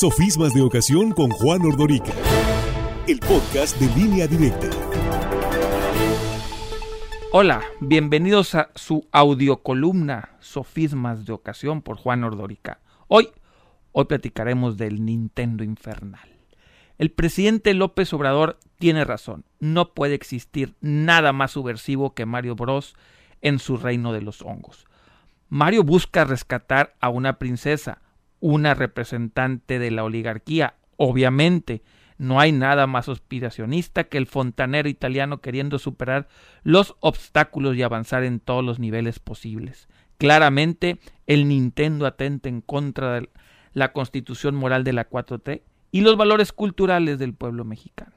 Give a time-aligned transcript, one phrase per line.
[0.00, 2.12] Sofismas de Ocasión con Juan Ordorica.
[3.06, 4.68] El podcast de línea directa.
[7.30, 12.80] Hola, bienvenidos a su audiocolumna Sofismas de Ocasión por Juan Ordorica.
[13.06, 13.28] Hoy,
[13.92, 16.28] hoy platicaremos del Nintendo Infernal.
[16.98, 19.44] El presidente López Obrador tiene razón.
[19.60, 22.96] No puede existir nada más subversivo que Mario Bros
[23.42, 24.86] en su reino de los hongos.
[25.48, 28.00] Mario busca rescatar a una princesa,
[28.44, 30.74] una representante de la oligarquía.
[30.98, 31.82] Obviamente,
[32.18, 36.28] no hay nada más aspiracionista que el fontanero italiano queriendo superar
[36.62, 39.88] los obstáculos y avanzar en todos los niveles posibles.
[40.18, 43.30] Claramente, el Nintendo atenta en contra de
[43.72, 48.12] la constitución moral de la 4T y los valores culturales del pueblo mexicano.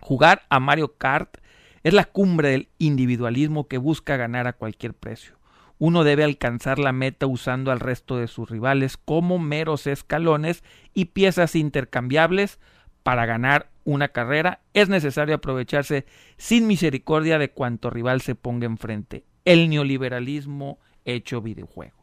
[0.00, 1.38] Jugar a Mario Kart
[1.82, 5.41] es la cumbre del individualismo que busca ganar a cualquier precio.
[5.84, 10.62] Uno debe alcanzar la meta usando al resto de sus rivales como meros escalones
[10.94, 12.60] y piezas intercambiables.
[13.02, 19.24] Para ganar una carrera es necesario aprovecharse sin misericordia de cuanto rival se ponga enfrente.
[19.44, 21.96] El neoliberalismo hecho videojuego.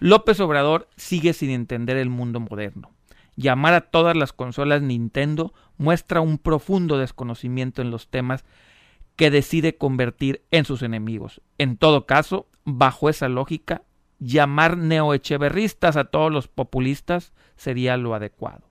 [0.00, 2.90] López Obrador sigue sin entender el mundo moderno.
[3.36, 8.44] Llamar a todas las consolas Nintendo muestra un profundo desconocimiento en los temas
[9.14, 11.40] que decide convertir en sus enemigos.
[11.58, 13.82] En todo caso, bajo esa lógica,
[14.18, 18.70] llamar neoecheverristas a todos los populistas sería lo adecuado.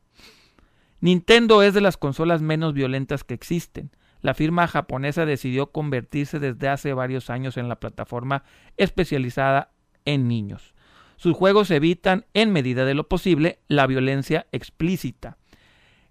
[0.99, 3.91] Nintendo es de las consolas menos violentas que existen.
[4.21, 8.43] La firma japonesa decidió convertirse desde hace varios años en la plataforma
[8.77, 9.71] especializada
[10.05, 10.75] en niños.
[11.17, 15.37] Sus juegos evitan, en medida de lo posible, la violencia explícita.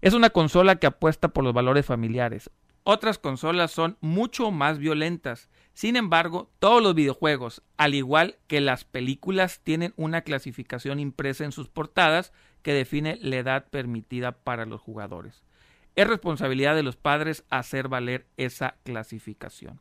[0.01, 2.51] Es una consola que apuesta por los valores familiares.
[2.85, 5.51] Otras consolas son mucho más violentas.
[5.73, 11.53] Sin embargo, todos los videojuegos, al igual que las películas, tienen una clasificación impresa en
[11.53, 15.43] sus portadas que define la edad permitida para los jugadores.
[15.97, 19.81] Es responsabilidad de los padres hacer valer esa clasificación.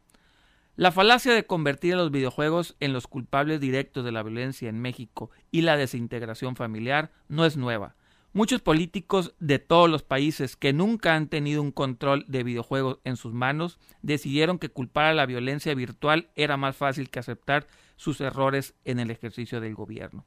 [0.75, 4.81] La falacia de convertir a los videojuegos en los culpables directos de la violencia en
[4.81, 7.95] México y la desintegración familiar no es nueva.
[8.39, 13.17] Muchos políticos de todos los países que nunca han tenido un control de videojuegos en
[13.17, 17.67] sus manos decidieron que culpar a la violencia virtual era más fácil que aceptar
[17.97, 20.23] sus errores en el ejercicio del gobierno.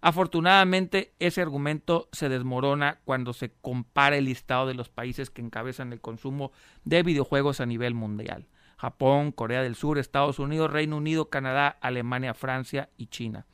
[0.00, 5.92] Afortunadamente, ese argumento se desmorona cuando se compara el listado de los países que encabezan
[5.92, 6.52] el consumo
[6.84, 8.46] de videojuegos a nivel mundial.
[8.76, 13.44] Japón, Corea del Sur, Estados Unidos, Reino Unido, Canadá, Alemania, Francia y China.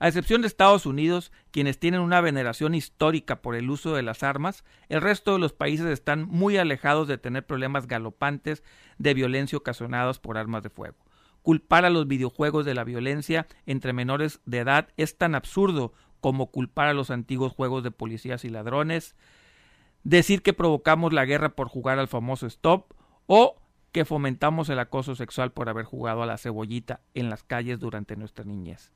[0.00, 4.22] A excepción de Estados Unidos, quienes tienen una veneración histórica por el uso de las
[4.22, 8.62] armas, el resto de los países están muy alejados de tener problemas galopantes
[8.98, 10.96] de violencia ocasionados por armas de fuego.
[11.42, 16.50] Culpar a los videojuegos de la violencia entre menores de edad es tan absurdo como
[16.52, 19.16] culpar a los antiguos juegos de policías y ladrones,
[20.04, 22.92] decir que provocamos la guerra por jugar al famoso stop
[23.26, 23.56] o
[23.90, 28.14] que fomentamos el acoso sexual por haber jugado a la cebollita en las calles durante
[28.14, 28.92] nuestra niñez.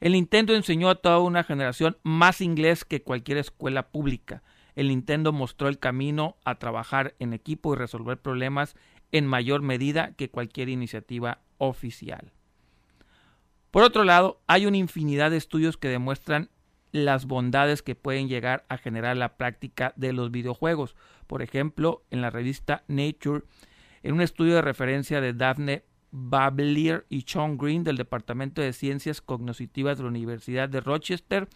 [0.00, 4.42] El Nintendo enseñó a toda una generación más inglés que cualquier escuela pública.
[4.76, 8.76] El Nintendo mostró el camino a trabajar en equipo y resolver problemas
[9.10, 12.32] en mayor medida que cualquier iniciativa oficial.
[13.70, 16.50] Por otro lado, hay una infinidad de estudios que demuestran
[16.92, 20.94] las bondades que pueden llegar a generar la práctica de los videojuegos.
[21.26, 23.42] Por ejemplo, en la revista Nature
[24.02, 29.20] en un estudio de referencia de Daphne Bablier y Sean Green del Departamento de Ciencias
[29.20, 31.48] Cognitivas de la Universidad de Rochester,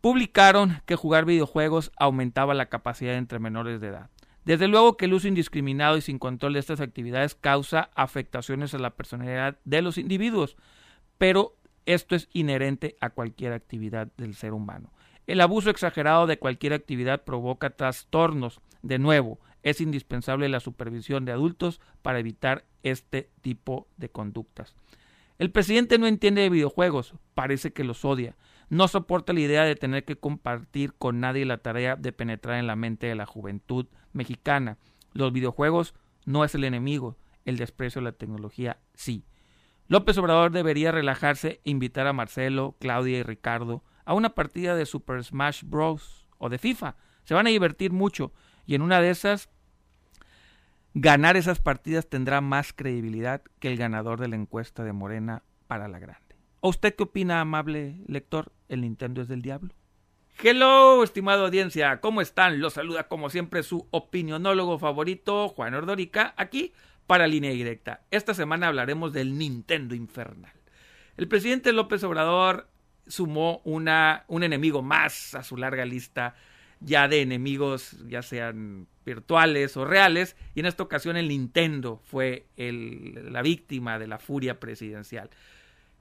[0.00, 4.10] publicaron que jugar videojuegos aumentaba la capacidad entre menores de edad.
[4.44, 8.78] Desde luego que el uso indiscriminado y sin control de estas actividades causa afectaciones a
[8.78, 10.56] la personalidad de los individuos,
[11.18, 11.54] pero
[11.86, 14.92] esto es inherente a cualquier actividad del ser humano.
[15.28, 18.60] El abuso exagerado de cualquier actividad provoca trastornos.
[18.82, 24.74] De nuevo, es indispensable la supervisión de adultos para evitar este tipo de conductas.
[25.38, 28.36] El presidente no entiende de videojuegos, parece que los odia.
[28.68, 32.66] No soporta la idea de tener que compartir con nadie la tarea de penetrar en
[32.66, 34.78] la mente de la juventud mexicana.
[35.12, 35.94] Los videojuegos
[36.24, 39.24] no es el enemigo, el desprecio de la tecnología sí.
[39.88, 44.86] López Obrador debería relajarse e invitar a Marcelo, Claudia y Ricardo a una partida de
[44.86, 46.26] Super Smash Bros.
[46.38, 46.96] o de FIFA.
[47.24, 48.32] Se van a divertir mucho
[48.64, 49.50] y en una de esas,
[50.94, 55.88] ganar esas partidas tendrá más credibilidad que el ganador de la encuesta de Morena para
[55.88, 56.36] la Grande.
[56.60, 58.52] ¿O usted qué opina, amable lector?
[58.68, 59.74] ¿El Nintendo es del diablo?
[60.42, 62.60] Hello, estimada audiencia, ¿cómo están?
[62.60, 66.72] Los saluda como siempre su opinionólogo favorito, Juan Ordorica, aquí
[67.06, 68.02] para Línea Directa.
[68.10, 70.52] Esta semana hablaremos del Nintendo Infernal.
[71.16, 72.68] El presidente López Obrador
[73.06, 76.34] sumó una, un enemigo más a su larga lista
[76.84, 82.46] ya de enemigos, ya sean virtuales o reales, y en esta ocasión el Nintendo fue
[82.56, 85.30] el, la víctima de la furia presidencial.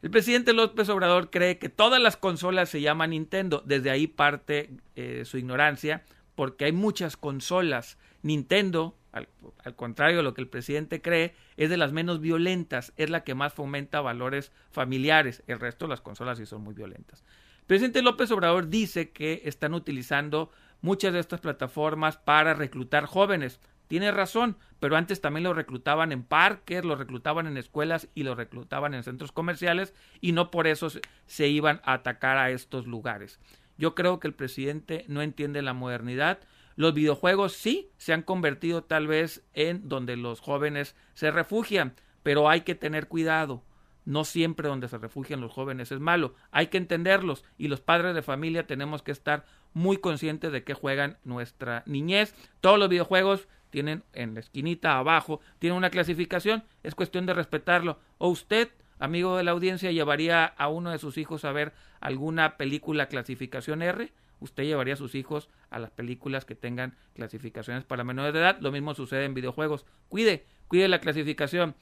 [0.02, 4.72] El presidente López Obrador cree que todas las consolas se llaman Nintendo, desde ahí parte
[4.96, 8.00] eh, su ignorancia, porque hay muchas consolas.
[8.24, 9.30] Nintendo, al,
[9.64, 13.24] al, contrario de lo que el presidente cree, es de las menos violentas, es la
[13.24, 15.44] que más fomenta valores familiares.
[15.46, 17.24] El resto de las consolas sí son muy violentas.
[17.60, 20.52] El presidente López Obrador dice que están utilizando
[20.82, 23.60] muchas de estas plataformas para reclutar jóvenes.
[23.88, 28.36] Tiene razón, pero antes también lo reclutaban en parques, lo reclutaban en escuelas y lo
[28.36, 30.88] reclutaban en centros comerciales y no por eso
[31.26, 33.40] se iban a atacar a estos lugares.
[33.78, 36.40] Yo creo que el presidente no entiende la modernidad.
[36.76, 42.50] Los videojuegos sí se han convertido tal vez en donde los jóvenes se refugian, pero
[42.50, 43.64] hay que tener cuidado.
[44.06, 46.34] No siempre donde se refugian los jóvenes es malo.
[46.52, 50.74] Hay que entenderlos y los padres de familia tenemos que estar muy conscientes de que
[50.74, 52.36] juegan nuestra niñez.
[52.60, 58.00] Todos los videojuegos tienen en la esquinita abajo, tienen una clasificación, es cuestión de respetarlo.
[58.18, 58.70] O usted,
[59.00, 63.82] amigo de la audiencia, llevaría a uno de sus hijos a ver alguna película clasificación
[63.82, 68.40] R, usted llevaría a sus hijos a las películas que tengan clasificaciones para menores de
[68.40, 68.58] edad.
[68.60, 69.86] Lo mismo sucede en videojuegos.
[70.10, 71.76] Cuide, cuide la clasificación.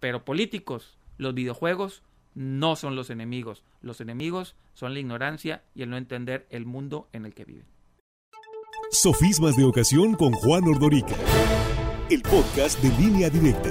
[0.00, 2.02] Pero políticos, los videojuegos
[2.34, 3.64] no son los enemigos.
[3.80, 7.66] Los enemigos son la ignorancia y el no entender el mundo en el que viven.
[8.90, 11.14] Sofismas de ocasión con Juan Ordorica.
[12.10, 13.70] El podcast de línea directa.